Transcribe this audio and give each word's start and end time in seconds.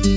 Shalom 0.00 0.16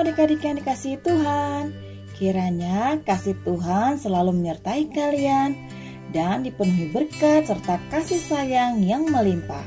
adik-adik 0.00 0.40
yang 0.40 0.56
dikasihi 0.56 0.96
Tuhan. 1.04 1.76
Kiranya 2.16 2.96
kasih 3.04 3.36
Tuhan 3.44 4.00
selalu 4.00 4.32
menyertai 4.32 4.88
kalian 4.88 5.71
Dan 6.12 6.44
dipenuhi 6.44 6.92
berkat 6.92 7.48
serta 7.48 7.80
kasih 7.88 8.20
sayang 8.20 8.84
yang 8.84 9.08
melimpah. 9.08 9.64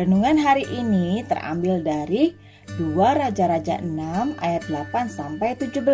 Renungan 0.00 0.40
hari 0.40 0.64
ini 0.72 1.20
terambil 1.28 1.84
dari 1.84 2.32
2 2.80 2.96
Raja-Raja 2.96 3.84
6 3.84 3.92
ayat 4.40 4.64
8 4.68 5.12
sampai 5.12 5.56
17 5.60 5.84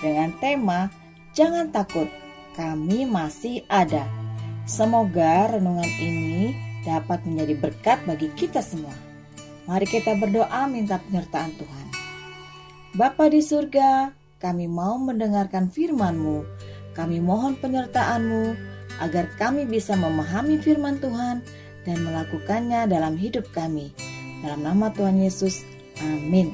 Dengan 0.00 0.32
tema 0.40 0.88
Jangan 1.36 1.68
takut, 1.68 2.08
kami 2.56 3.04
masih 3.04 3.60
ada. 3.68 4.08
Semoga 4.64 5.52
renungan 5.52 5.92
ini 6.00 6.56
dapat 6.80 7.20
menjadi 7.28 7.60
berkat 7.60 8.00
bagi 8.08 8.32
kita 8.32 8.64
semua. 8.64 8.96
Mari 9.68 9.84
kita 9.84 10.16
berdoa 10.16 10.64
minta 10.64 10.96
penyertaan 10.96 11.52
Tuhan. 11.60 11.86
Bapa 12.96 13.28
di 13.28 13.44
surga, 13.44 14.16
kami 14.40 14.64
mau 14.64 14.96
mendengarkan 14.96 15.68
firman-Mu. 15.68 16.48
Kami 16.96 17.20
mohon 17.20 17.60
penyertaan-Mu 17.60 18.75
agar 19.02 19.28
kami 19.36 19.68
bisa 19.68 19.94
memahami 19.94 20.60
firman 20.60 20.98
Tuhan 20.98 21.44
dan 21.86 21.98
melakukannya 22.02 22.88
dalam 22.90 23.14
hidup 23.14 23.46
kami. 23.54 23.94
Dalam 24.44 24.62
nama 24.66 24.92
Tuhan 24.92 25.22
Yesus, 25.22 25.64
amin. 26.02 26.52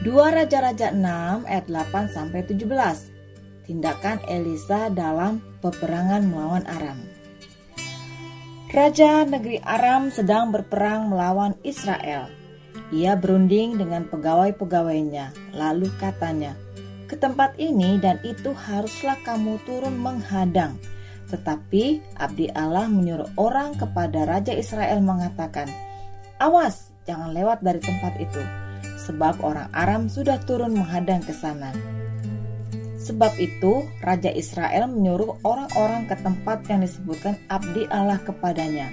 2 0.00 0.12
Raja-Raja 0.12 0.96
6 0.96 1.44
ayat 1.44 1.66
8 1.68 2.08
sampai 2.16 2.40
17. 2.48 2.64
Tindakan 3.68 4.18
Elisa 4.26 4.90
dalam 4.90 5.44
peperangan 5.62 6.24
melawan 6.26 6.64
Aram. 6.66 6.98
Raja 8.70 9.26
negeri 9.26 9.58
Aram 9.66 10.14
sedang 10.14 10.54
berperang 10.54 11.10
melawan 11.10 11.58
Israel. 11.66 12.30
Ia 12.90 13.18
berunding 13.18 13.78
dengan 13.78 14.06
pegawai-pegawainya, 14.06 15.54
lalu 15.54 15.90
katanya, 15.98 16.54
"Ke 17.10 17.18
tempat 17.18 17.58
ini 17.58 17.98
dan 17.98 18.22
itu 18.22 18.54
haruslah 18.54 19.18
kamu 19.26 19.58
turun 19.66 19.98
menghadang." 19.98 20.78
Tetapi 21.26 22.14
abdi 22.14 22.46
Allah 22.54 22.86
menyuruh 22.86 23.34
orang 23.34 23.74
kepada 23.74 24.30
raja 24.30 24.54
Israel 24.54 25.02
mengatakan, 25.02 25.66
"Awas, 26.38 26.94
jangan 27.02 27.34
lewat 27.34 27.66
dari 27.66 27.82
tempat 27.82 28.14
itu, 28.22 28.42
sebab 29.10 29.42
orang 29.42 29.66
Aram 29.74 30.06
sudah 30.06 30.38
turun 30.46 30.78
menghadang 30.78 31.18
ke 31.26 31.34
sana." 31.34 31.74
Sebab 33.02 33.34
itu, 33.42 33.82
raja 34.06 34.30
Israel 34.30 34.86
menyuruh 34.86 35.42
orang-orang 35.42 36.06
ke 36.06 36.14
tempat 36.22 36.62
yang 36.70 36.86
disebutkan 36.86 37.34
abdi 37.50 37.90
Allah 37.90 38.22
kepadanya 38.22 38.92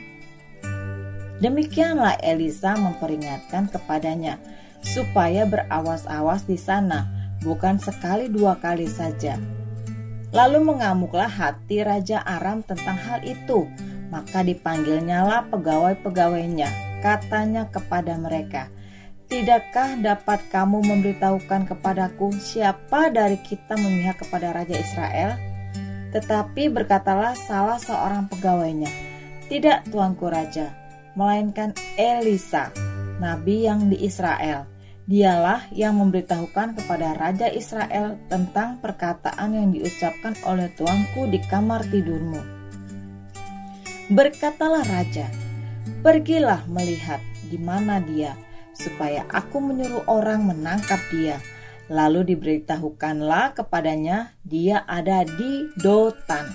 Demikianlah 1.38 2.18
Elisa 2.26 2.74
memperingatkan 2.74 3.70
kepadanya 3.70 4.42
supaya 4.82 5.46
berawas-awas 5.46 6.50
di 6.50 6.58
sana, 6.58 7.06
bukan 7.42 7.78
sekali 7.82 8.30
dua 8.32 8.58
kali 8.58 8.90
saja. 8.90 9.38
Lalu 10.36 10.76
mengamuklah 10.76 11.32
hati 11.32 11.82
Raja 11.82 12.20
Aram 12.22 12.62
tentang 12.62 13.00
hal 13.00 13.24
itu, 13.24 13.66
maka 14.12 14.44
dipanggilnyalah 14.44 15.48
pegawai-pegawainya, 15.52 16.68
katanya 17.00 17.68
kepada 17.72 18.20
mereka, 18.20 18.68
Tidakkah 19.28 20.00
dapat 20.00 20.40
kamu 20.48 20.88
memberitahukan 20.88 21.68
kepadaku 21.68 22.32
siapa 22.40 23.12
dari 23.12 23.36
kita 23.44 23.76
memihak 23.76 24.24
kepada 24.24 24.56
Raja 24.56 24.72
Israel? 24.80 25.36
Tetapi 26.16 26.72
berkatalah 26.72 27.36
salah 27.36 27.76
seorang 27.76 28.32
pegawainya, 28.32 28.88
Tidak, 29.52 29.92
Tuanku 29.92 30.32
Raja, 30.32 30.72
melainkan 31.20 31.76
Elisa, 32.00 32.72
nabi 33.20 33.68
yang 33.68 33.92
di 33.92 34.00
Israel. 34.08 34.64
Dialah 35.08 35.72
yang 35.72 36.04
memberitahukan 36.04 36.76
kepada 36.84 37.16
Raja 37.16 37.48
Israel 37.48 38.20
tentang 38.28 38.84
perkataan 38.84 39.56
yang 39.56 39.72
diucapkan 39.72 40.36
oleh 40.44 40.68
tuanku 40.76 41.32
di 41.32 41.40
kamar 41.48 41.88
tidurmu. 41.88 42.44
Berkatalah 44.12 44.84
Raja, 44.84 45.32
pergilah 46.04 46.68
melihat 46.68 47.24
di 47.48 47.56
mana 47.56 48.04
dia, 48.04 48.36
supaya 48.76 49.24
aku 49.32 49.64
menyuruh 49.64 50.04
orang 50.12 50.44
menangkap 50.44 51.00
dia. 51.08 51.40
Lalu 51.88 52.36
diberitahukanlah 52.36 53.56
kepadanya 53.56 54.36
dia 54.44 54.84
ada 54.84 55.24
di 55.24 55.72
Dotan. 55.80 56.52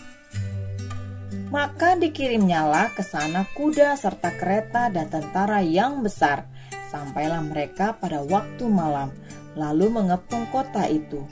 Maka 1.49 1.97
dikirimnyalah 1.97 2.93
ke 2.93 3.01
sana 3.01 3.49
kuda 3.57 3.97
serta 3.97 4.37
kereta 4.37 4.93
dan 4.93 5.09
tentara 5.09 5.65
yang 5.65 6.05
besar. 6.05 6.49
Sampailah 6.93 7.41
mereka 7.41 7.97
pada 7.97 8.21
waktu 8.21 8.69
malam, 8.69 9.09
lalu 9.57 9.89
mengepung 9.89 10.45
kota 10.53 10.85
itu. 10.93 11.25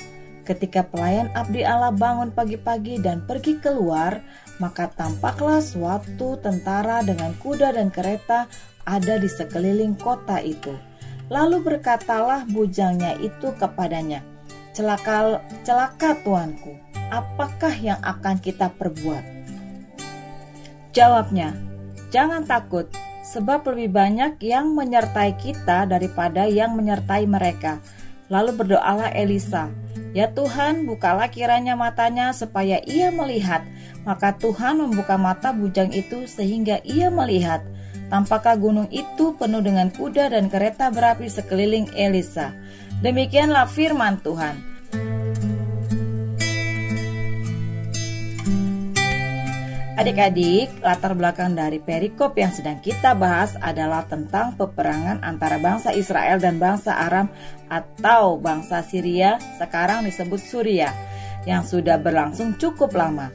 Ketika 0.48 0.80
pelayan 0.88 1.28
abdi 1.36 1.68
Allah 1.68 1.92
bangun 1.92 2.32
pagi-pagi 2.32 2.96
dan 2.96 3.28
pergi 3.28 3.60
keluar, 3.60 4.24
maka 4.56 4.88
tampaklah 4.88 5.60
suatu 5.60 6.40
tentara 6.40 7.04
dengan 7.04 7.36
kuda 7.44 7.76
dan 7.76 7.92
kereta 7.92 8.48
ada 8.88 9.20
di 9.20 9.28
sekeliling 9.28 10.00
kota 10.00 10.40
itu. 10.40 10.72
Lalu 11.28 11.60
berkatalah 11.60 12.48
bujangnya 12.48 13.20
itu 13.20 13.52
kepadanya, 13.54 14.24
"Celaka, 14.72 15.44
celaka 15.62 16.16
tuanku, 16.24 16.72
apakah 17.12 17.76
yang 17.76 18.00
akan 18.00 18.40
kita 18.40 18.72
perbuat?" 18.74 19.22
Jawabnya, 20.90 21.54
jangan 22.10 22.42
takut, 22.48 22.90
sebab 23.30 23.62
lebih 23.70 23.94
banyak 23.94 24.42
yang 24.42 24.74
menyertai 24.74 25.38
kita 25.38 25.86
daripada 25.86 26.50
yang 26.50 26.74
menyertai 26.74 27.30
mereka. 27.30 27.78
Lalu 28.30 28.58
berdoalah 28.58 29.14
Elisa, 29.14 29.70
Ya 30.10 30.26
Tuhan, 30.26 30.90
bukalah 30.90 31.30
kiranya 31.30 31.78
matanya 31.78 32.34
supaya 32.34 32.82
ia 32.82 33.14
melihat. 33.14 33.62
Maka 34.02 34.34
Tuhan 34.34 34.82
membuka 34.82 35.14
mata 35.14 35.54
bujang 35.54 35.94
itu 35.94 36.26
sehingga 36.26 36.82
ia 36.82 37.14
melihat. 37.14 37.62
Tampaklah 38.10 38.58
gunung 38.58 38.90
itu 38.90 39.38
penuh 39.38 39.62
dengan 39.62 39.86
kuda 39.94 40.34
dan 40.34 40.50
kereta 40.50 40.90
berapi 40.90 41.30
sekeliling 41.30 41.94
Elisa. 41.94 42.50
Demikianlah 43.06 43.70
firman 43.70 44.18
Tuhan. 44.18 44.69
Adik-adik, 50.00 50.80
latar 50.80 51.12
belakang 51.12 51.52
dari 51.52 51.76
perikop 51.76 52.32
yang 52.32 52.48
sedang 52.48 52.80
kita 52.80 53.12
bahas 53.12 53.52
adalah 53.60 54.08
tentang 54.08 54.56
peperangan 54.56 55.20
antara 55.20 55.60
bangsa 55.60 55.92
Israel 55.92 56.40
dan 56.40 56.56
bangsa 56.56 56.96
Aram 57.04 57.28
atau 57.68 58.40
bangsa 58.40 58.80
Syria, 58.80 59.36
sekarang 59.60 60.08
disebut 60.08 60.40
Suria, 60.40 60.88
yang 61.44 61.60
sudah 61.68 62.00
berlangsung 62.00 62.56
cukup 62.56 62.96
lama. 62.96 63.28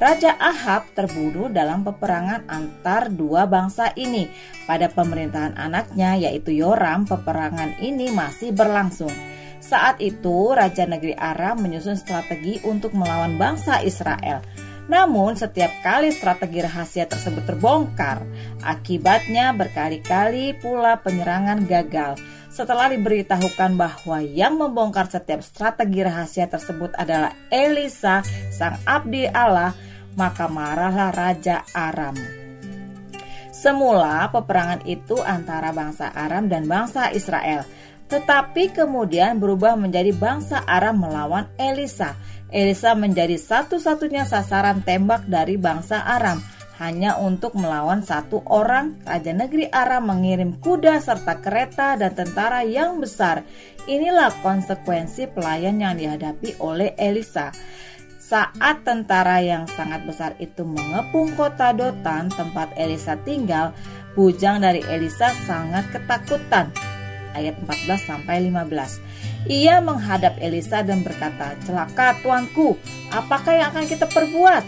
Raja 0.00 0.40
Ahab 0.40 0.88
terbunuh 0.96 1.52
dalam 1.52 1.84
peperangan 1.84 2.48
antar 2.48 3.12
dua 3.12 3.44
bangsa 3.44 3.92
ini. 3.92 4.24
Pada 4.64 4.88
pemerintahan 4.88 5.52
anaknya 5.60 6.16
yaitu 6.16 6.56
Yoram, 6.56 7.04
peperangan 7.04 7.76
ini 7.76 8.08
masih 8.08 8.56
berlangsung. 8.56 9.12
Saat 9.60 10.00
itu, 10.00 10.56
Raja 10.56 10.88
Negeri 10.88 11.12
Aram 11.12 11.60
menyusun 11.60 12.00
strategi 12.00 12.56
untuk 12.64 12.96
melawan 12.96 13.36
bangsa 13.36 13.84
Israel. 13.84 14.40
Namun 14.86 15.34
setiap 15.34 15.70
kali 15.82 16.14
strategi 16.14 16.62
rahasia 16.62 17.10
tersebut 17.10 17.42
terbongkar, 17.42 18.22
akibatnya 18.62 19.50
berkali-kali 19.50 20.54
pula 20.62 21.02
penyerangan 21.02 21.66
gagal. 21.66 22.14
Setelah 22.46 22.88
diberitahukan 22.94 23.76
bahwa 23.76 24.22
yang 24.22 24.56
membongkar 24.56 25.10
setiap 25.10 25.42
strategi 25.42 26.00
rahasia 26.06 26.46
tersebut 26.46 26.94
adalah 26.96 27.34
Elisa, 27.50 28.22
sang 28.54 28.78
abdi 28.86 29.28
Allah, 29.28 29.74
maka 30.16 30.48
marahlah 30.48 31.12
Raja 31.12 31.66
Aram. 31.74 32.16
Semula 33.52 34.30
peperangan 34.30 34.86
itu 34.86 35.18
antara 35.20 35.74
bangsa 35.74 36.14
Aram 36.14 36.46
dan 36.46 36.64
bangsa 36.70 37.10
Israel, 37.12 37.66
tetapi 38.06 38.70
kemudian 38.70 39.42
berubah 39.42 39.74
menjadi 39.74 40.14
bangsa 40.14 40.62
Aram 40.64 41.02
melawan 41.02 41.50
Elisa 41.58 42.14
Elisa 42.54 42.94
menjadi 42.94 43.34
satu-satunya 43.34 44.22
sasaran 44.22 44.82
tembak 44.86 45.26
dari 45.26 45.58
bangsa 45.58 46.02
Aram. 46.06 46.38
Hanya 46.76 47.16
untuk 47.16 47.56
melawan 47.56 48.04
satu 48.04 48.44
orang, 48.46 49.00
Raja 49.08 49.32
Negeri 49.32 49.66
Aram 49.72 50.12
mengirim 50.12 50.60
kuda 50.60 51.00
serta 51.00 51.40
kereta 51.40 51.96
dan 51.96 52.12
tentara 52.12 52.62
yang 52.68 53.00
besar. 53.00 53.48
Inilah 53.88 54.28
konsekuensi 54.44 55.32
pelayan 55.32 55.80
yang 55.80 55.96
dihadapi 55.96 56.60
oleh 56.60 56.92
Elisa. 57.00 57.48
Saat 58.20 58.84
tentara 58.84 59.40
yang 59.40 59.64
sangat 59.72 60.04
besar 60.04 60.34
itu 60.36 60.66
mengepung 60.66 61.32
kota 61.38 61.72
Dotan 61.72 62.28
tempat 62.28 62.74
Elisa 62.76 63.16
tinggal, 63.24 63.72
bujang 64.12 64.60
dari 64.60 64.84
Elisa 64.90 65.32
sangat 65.48 65.88
ketakutan. 65.94 66.68
Ayat 67.32 67.56
14 67.64 68.04
sampai 68.04 68.50
15. 68.52 69.15
Ia 69.46 69.78
menghadap 69.78 70.42
Elisa 70.42 70.82
dan 70.82 71.06
berkata, 71.06 71.54
"Celaka 71.62 72.18
tuanku, 72.18 72.74
apakah 73.14 73.54
yang 73.54 73.68
akan 73.70 73.86
kita 73.86 74.10
perbuat?" 74.10 74.64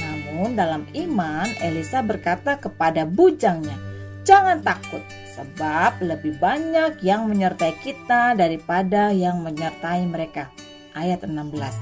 Namun 0.00 0.56
dalam 0.56 0.88
iman 0.96 1.44
Elisa 1.60 2.00
berkata 2.00 2.56
kepada 2.56 3.04
bujangnya, 3.04 3.76
"Jangan 4.24 4.64
takut, 4.64 5.04
sebab 5.36 6.00
lebih 6.00 6.40
banyak 6.40 7.04
yang 7.04 7.28
menyertai 7.28 7.76
kita 7.84 8.32
daripada 8.32 9.12
yang 9.12 9.44
menyertai 9.44 10.08
mereka." 10.08 10.48
Ayat 10.96 11.28
16. 11.28 11.76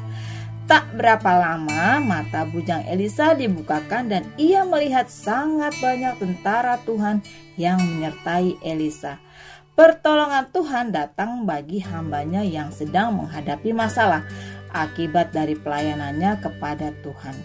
Tak 0.67 0.99
berapa 0.99 1.31
lama 1.37 2.03
mata 2.03 2.43
bujang 2.43 2.83
Elisa 2.91 3.39
dibukakan 3.39 4.11
dan 4.11 4.23
ia 4.35 4.67
melihat 4.67 5.07
sangat 5.07 5.79
banyak 5.79 6.19
tentara 6.19 6.79
Tuhan 6.83 7.23
yang 7.55 7.79
menyertai 7.79 8.59
Elisa. 8.67 9.23
Pertolongan 9.73 10.53
Tuhan 10.53 10.93
datang 10.93 11.49
bagi 11.49 11.81
hambanya 11.81 12.45
yang 12.45 12.69
sedang 12.69 13.17
menghadapi 13.17 13.73
masalah 13.73 14.21
akibat 14.69 15.33
dari 15.33 15.57
pelayanannya 15.57 16.45
kepada 16.45 16.93
Tuhan. 17.01 17.37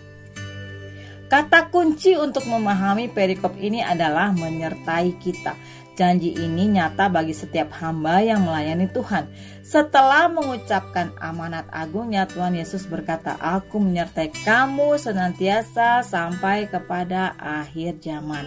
Kata 1.27 1.71
kunci 1.71 2.19
untuk 2.19 2.43
memahami 2.47 3.11
perikop 3.11 3.55
ini 3.59 3.79
adalah 3.79 4.35
menyertai 4.35 5.15
kita. 5.19 5.55
Janji 5.97 6.35
ini 6.35 6.77
nyata 6.77 7.09
bagi 7.09 7.33
setiap 7.33 7.73
hamba 7.79 8.21
yang 8.21 8.43
melayani 8.45 8.85
Tuhan. 8.91 9.27
Setelah 9.65 10.29
mengucapkan 10.29 11.11
amanat 11.17 11.65
agungnya, 11.73 12.29
Tuhan 12.29 12.53
Yesus 12.53 12.85
berkata, 12.87 13.33
Aku 13.41 13.81
menyertai 13.81 14.29
kamu 14.45 14.95
senantiasa 14.95 16.05
sampai 16.05 16.69
kepada 16.69 17.33
akhir 17.41 17.97
zaman. 17.99 18.45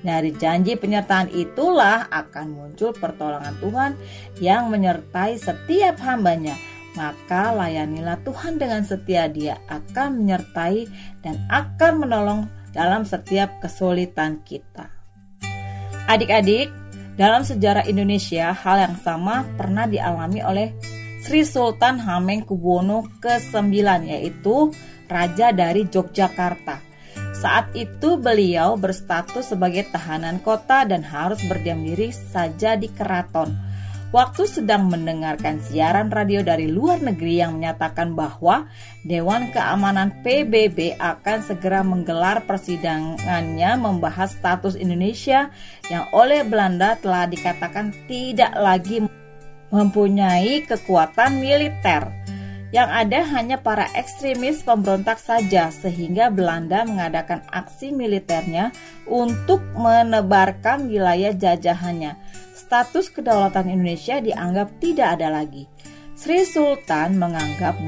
Dari 0.00 0.32
janji 0.32 0.80
penyertaan 0.80 1.28
itulah 1.28 2.08
akan 2.08 2.46
muncul 2.56 2.96
pertolongan 2.96 3.54
Tuhan 3.60 3.92
yang 4.40 4.72
menyertai 4.72 5.36
setiap 5.36 6.00
hambanya. 6.00 6.56
Maka 6.96 7.54
layanilah 7.54 8.18
Tuhan 8.26 8.58
dengan 8.58 8.82
setia 8.82 9.30
dia 9.30 9.60
akan 9.70 10.24
menyertai 10.24 10.88
dan 11.22 11.38
akan 11.52 11.92
menolong 12.02 12.40
dalam 12.72 13.06
setiap 13.06 13.60
kesulitan 13.62 14.42
kita. 14.42 14.90
Adik-adik, 16.10 16.72
dalam 17.14 17.46
sejarah 17.46 17.86
Indonesia, 17.86 18.50
hal 18.50 18.90
yang 18.90 18.96
sama 18.98 19.46
pernah 19.54 19.86
dialami 19.86 20.42
oleh 20.42 20.74
Sri 21.20 21.44
Sultan 21.44 22.00
Hamengkubuwono 22.00 23.06
ke-9 23.20 23.70
yaitu 24.08 24.72
Raja 25.06 25.52
dari 25.52 25.84
Yogyakarta. 25.86 26.89
Saat 27.40 27.72
itu 27.72 28.20
beliau 28.20 28.76
berstatus 28.76 29.48
sebagai 29.56 29.88
tahanan 29.88 30.44
kota 30.44 30.84
dan 30.84 31.00
harus 31.00 31.40
berdiam 31.48 31.80
diri 31.80 32.12
saja 32.12 32.76
di 32.76 32.92
keraton. 32.92 33.56
Waktu 34.10 34.44
sedang 34.44 34.90
mendengarkan 34.90 35.62
siaran 35.64 36.12
radio 36.12 36.44
dari 36.44 36.68
luar 36.68 37.00
negeri 37.00 37.40
yang 37.40 37.56
menyatakan 37.56 38.12
bahwa 38.12 38.68
Dewan 39.06 39.54
Keamanan 39.54 40.20
PBB 40.20 40.98
akan 41.00 41.38
segera 41.46 41.80
menggelar 41.80 42.44
persidangannya 42.44 43.78
membahas 43.78 44.36
status 44.36 44.76
Indonesia 44.76 45.48
yang 45.88 46.10
oleh 46.12 46.44
Belanda 46.44 46.98
telah 46.98 47.24
dikatakan 47.24 47.94
tidak 48.10 48.52
lagi 48.58 49.00
mempunyai 49.70 50.66
kekuatan 50.66 51.38
militer. 51.38 52.10
Yang 52.70 52.90
ada 52.94 53.20
hanya 53.34 53.56
para 53.58 53.90
ekstremis 53.98 54.62
pemberontak 54.62 55.18
saja 55.18 55.74
sehingga 55.74 56.30
Belanda 56.30 56.86
mengadakan 56.86 57.42
aksi 57.50 57.90
militernya 57.90 58.70
untuk 59.10 59.58
menebarkan 59.74 60.86
wilayah 60.86 61.34
jajahannya. 61.34 62.14
Status 62.54 63.10
kedaulatan 63.10 63.66
Indonesia 63.74 64.22
dianggap 64.22 64.78
tidak 64.78 65.18
ada 65.18 65.42
lagi. 65.42 65.66
Sri 66.14 66.46
Sultan 66.46 67.18
menganggap 67.18 67.82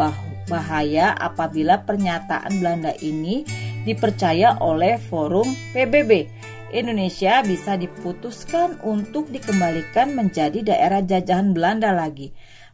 bahaya 0.51 1.15
apabila 1.15 1.87
pernyataan 1.87 2.59
Belanda 2.59 2.91
ini 2.99 3.47
dipercaya 3.87 4.59
oleh 4.59 4.99
forum 4.99 5.47
PBB. 5.71 6.27
Indonesia 6.73 7.45
bisa 7.45 7.77
diputuskan 7.77 8.81
untuk 8.83 9.29
dikembalikan 9.29 10.17
menjadi 10.17 10.75
daerah 10.75 11.05
jajahan 11.05 11.53
Belanda 11.53 11.93
lagi. 11.93 12.33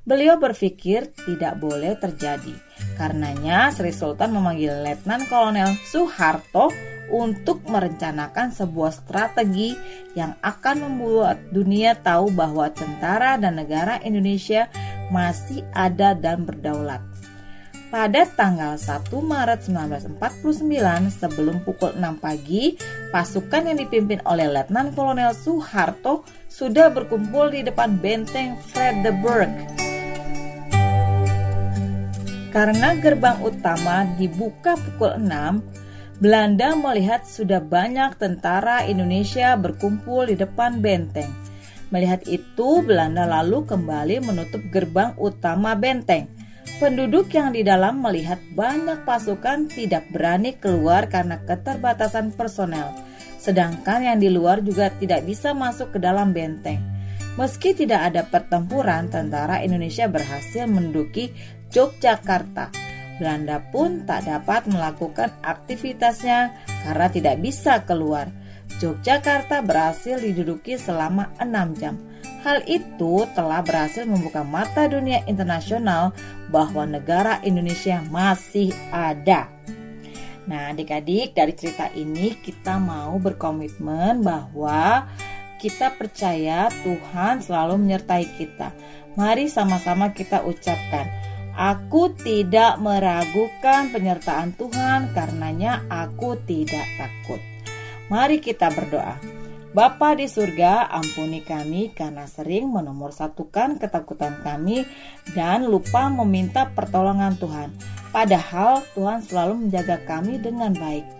Beliau 0.09 0.41
berpikir 0.41 1.13
tidak 1.13 1.61
boleh 1.61 1.93
terjadi. 2.01 2.57
Karenanya 2.97 3.69
Sri 3.69 3.93
Sultan 3.93 4.33
memanggil 4.33 4.73
Letnan 4.81 5.29
Kolonel 5.29 5.77
Soeharto 5.85 6.73
untuk 7.13 7.61
merencanakan 7.69 8.49
sebuah 8.49 9.05
strategi 9.05 9.77
yang 10.17 10.33
akan 10.41 10.89
membuat 10.89 11.53
dunia 11.53 11.93
tahu 12.01 12.33
bahwa 12.33 12.73
tentara 12.73 13.37
dan 13.37 13.61
negara 13.61 14.01
Indonesia 14.01 14.73
masih 15.13 15.61
ada 15.77 16.17
dan 16.17 16.49
berdaulat. 16.49 17.05
Pada 17.93 18.25
tanggal 18.33 18.81
1 18.81 19.13
Maret 19.13 19.61
1949 19.65 21.09
sebelum 21.09 21.65
pukul 21.65 21.97
6 21.97 22.21
pagi, 22.21 22.77
pasukan 23.13 23.73
yang 23.73 23.77
dipimpin 23.81 24.25
oleh 24.25 24.49
Letnan 24.49 24.93
Kolonel 24.97 25.37
Soeharto 25.37 26.25
sudah 26.49 26.93
berkumpul 26.93 27.53
di 27.53 27.61
depan 27.61 27.97
benteng 28.01 28.57
Fredericksburg. 28.73 29.88
Karena 32.49 32.97
gerbang 32.97 33.45
utama 33.45 34.09
dibuka 34.17 34.73
pukul 34.81 35.21
6, 35.21 36.19
Belanda 36.19 36.73
melihat 36.75 37.23
sudah 37.29 37.61
banyak 37.61 38.17
tentara 38.17 38.89
Indonesia 38.89 39.53
berkumpul 39.55 40.33
di 40.33 40.35
depan 40.35 40.81
benteng. 40.81 41.29
Melihat 41.93 42.25
itu, 42.25 42.81
Belanda 42.81 43.29
lalu 43.29 43.69
kembali 43.69 44.25
menutup 44.25 44.65
gerbang 44.73 45.13
utama 45.21 45.77
benteng. 45.77 46.27
Penduduk 46.81 47.33
yang 47.37 47.53
di 47.53 47.65
dalam 47.65 48.01
melihat 48.01 48.41
banyak 48.57 49.05
pasukan 49.05 49.69
tidak 49.69 50.09
berani 50.09 50.57
keluar 50.57 51.05
karena 51.09 51.41
keterbatasan 51.45 52.33
personel, 52.33 52.93
sedangkan 53.41 54.05
yang 54.05 54.19
di 54.21 54.33
luar 54.33 54.65
juga 54.65 54.89
tidak 54.97 55.25
bisa 55.29 55.53
masuk 55.53 55.97
ke 55.97 55.99
dalam 56.01 56.33
benteng. 56.33 56.81
Meski 57.39 57.71
tidak 57.71 58.11
ada 58.11 58.27
pertempuran, 58.27 59.07
tentara 59.07 59.63
Indonesia 59.63 60.11
berhasil 60.11 60.67
menduki 60.67 61.31
Yogyakarta. 61.73 62.73
Belanda 63.19 63.59
pun 63.75 64.07
tak 64.07 64.31
dapat 64.31 64.71
melakukan 64.71 65.35
aktivitasnya 65.43 66.55
karena 66.87 67.07
tidak 67.11 67.37
bisa 67.43 67.83
keluar. 67.83 68.31
Yogyakarta 68.79 69.65
berhasil 69.67 70.23
diduduki 70.23 70.79
selama 70.79 71.35
enam 71.43 71.75
jam. 71.75 71.99
Hal 72.47 72.63
itu 72.71 73.27
telah 73.35 73.59
berhasil 73.67 74.07
membuka 74.07 74.47
mata 74.47 74.87
dunia 74.87 75.27
internasional 75.27 76.15
bahwa 76.55 76.87
negara 76.87 77.43
Indonesia 77.43 77.99
masih 78.07 78.71
ada. 78.95 79.51
Nah, 80.49 80.73
adik-adik, 80.73 81.37
dari 81.37 81.53
cerita 81.53 81.93
ini 81.93 82.33
kita 82.39 82.81
mau 82.81 83.19
berkomitmen 83.21 84.25
bahwa 84.25 85.11
kita 85.59 85.93
percaya 85.99 86.71
Tuhan 86.87 87.43
selalu 87.43 87.83
menyertai 87.85 88.25
kita. 88.39 88.73
Mari 89.19 89.51
sama-sama 89.51 90.15
kita 90.15 90.47
ucapkan, 90.47 91.05
Aku 91.59 92.15
tidak 92.15 92.79
meragukan 92.79 93.91
penyertaan 93.91 94.55
Tuhan, 94.55 95.11
karenanya 95.11 95.83
aku 95.91 96.39
tidak 96.47 96.87
takut. 96.95 97.43
Mari 98.07 98.39
kita 98.39 98.71
berdoa. 98.71 99.19
Bapa 99.75 100.15
di 100.15 100.31
surga, 100.31 100.87
ampuni 100.87 101.43
kami 101.43 101.91
karena 101.99 102.31
sering 102.31 102.71
menomorsatukan 102.71 103.83
ketakutan 103.83 104.39
kami 104.47 104.87
dan 105.35 105.67
lupa 105.67 106.07
meminta 106.07 106.71
pertolongan 106.71 107.35
Tuhan. 107.35 107.75
Padahal 108.15 108.87
Tuhan 108.95 109.27
selalu 109.27 109.67
menjaga 109.67 109.99
kami 110.07 110.39
dengan 110.39 110.71
baik. 110.79 111.11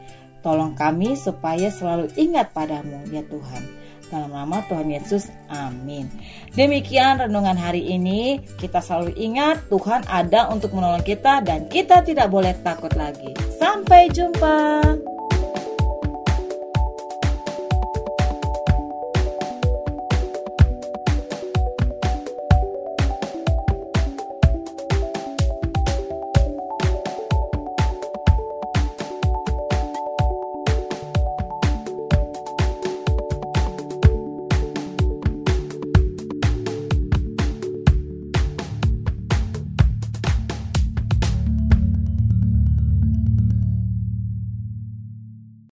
Tolong 0.47 0.79
kami 0.79 1.19
supaya 1.19 1.67
selalu 1.67 2.15
ingat 2.15 2.55
padamu, 2.55 3.11
ya 3.11 3.27
Tuhan. 3.27 3.78
Dalam 4.09 4.33
nama 4.33 4.65
Tuhan 4.65 4.89
Yesus, 4.89 5.29
amin. 5.53 6.09
Demikian 6.57 7.21
renungan 7.21 7.61
hari 7.61 7.85
ini. 7.85 8.41
Kita 8.57 8.81
selalu 8.81 9.13
ingat 9.21 9.69
Tuhan 9.69 10.09
ada 10.09 10.49
untuk 10.49 10.73
menolong 10.73 11.05
kita 11.05 11.45
dan 11.45 11.69
kita 11.69 12.01
tidak 12.01 12.33
boleh 12.33 12.57
takut 12.65 12.93
lagi. 12.97 13.37
Sampai 13.61 14.09
jumpa. 14.09 15.18